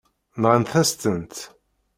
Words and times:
Nɣant-as-tent. 0.41 1.35